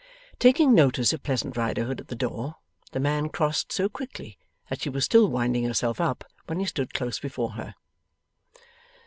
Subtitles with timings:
[0.39, 2.55] Taking notice of Pleasant Riderhood at the door,
[2.91, 6.95] the man crossed so quickly that she was still winding herself up, when he stood
[6.95, 7.75] close before her.